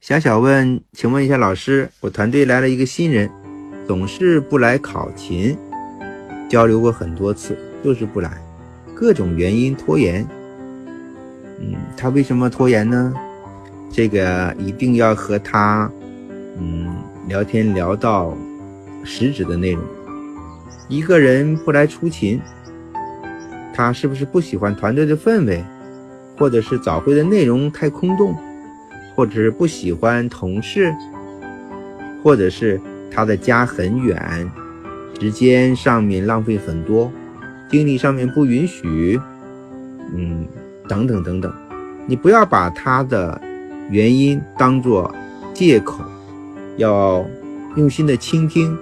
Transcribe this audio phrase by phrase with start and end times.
[0.00, 3.28] 小小问：“请问一下老师，我团队来了一个新人，
[3.84, 5.58] 总是不来考勤，
[6.48, 8.30] 交流过很多次，就是不来，
[8.94, 10.24] 各种原因拖延。
[11.58, 13.12] 嗯，他为什么拖延呢？
[13.90, 15.90] 这个一定要和他，
[16.60, 16.94] 嗯，
[17.26, 18.32] 聊天聊到
[19.02, 19.82] 实质的内容。
[20.86, 22.40] 一个人不来出勤，
[23.74, 25.64] 他是不是不喜欢团队的氛围，
[26.38, 28.32] 或者是早会的内容太空洞？”
[29.18, 30.94] 或者是不喜欢同事，
[32.22, 34.48] 或者是他的家很远，
[35.18, 37.10] 时间上面浪费很多，
[37.68, 39.20] 精力上面不允许，
[40.14, 40.46] 嗯，
[40.88, 41.52] 等等等等，
[42.06, 43.40] 你不要把他的
[43.90, 45.12] 原因当做
[45.52, 46.04] 借口，
[46.76, 47.26] 要
[47.74, 48.78] 用心的倾听，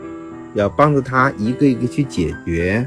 [0.53, 2.87] 要帮助他一个一个去解决，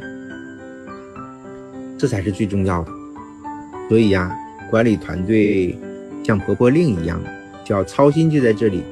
[1.97, 2.91] 这才是最重要的。
[3.89, 4.31] 所以呀，
[4.69, 5.75] 管理团队
[6.23, 7.19] 像婆婆令一样。
[7.73, 8.83] 要操心就在这里，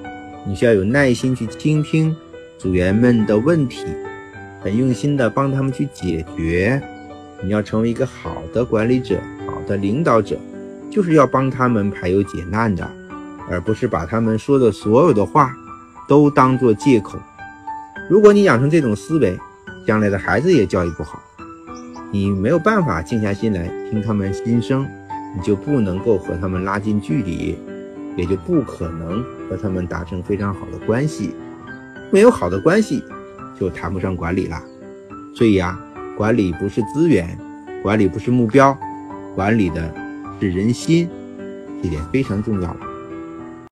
[0.46, 2.16] 你需要有耐心去倾听
[2.58, 3.86] 组员们的问题，
[4.62, 6.82] 很用心的帮他们去解决。
[7.44, 10.38] 你要成为一个好的管理者、好的领导者，
[10.90, 12.90] 就是要帮他们排忧解难的，
[13.50, 15.54] 而不是把他们说的所有的话
[16.08, 17.20] 都当做借口。
[18.10, 19.38] 如果你养成这种思维，
[19.86, 21.22] 将来的孩子也教育不好，
[22.12, 24.88] 你没有办法静下心来听他们心声，
[25.36, 27.58] 你就不能够和他们拉近距离。
[28.18, 31.34] 也就不可能和他们达成非常好的关系，
[32.12, 33.02] 没有好的关系，
[33.58, 34.62] 就谈不上管理了。
[35.34, 35.80] 所以啊，
[36.18, 37.38] 管理不是资源，
[37.82, 38.78] 管理不是目标，
[39.36, 39.94] 管理的
[40.42, 41.08] 是人心，
[41.82, 42.76] 这点非常重要。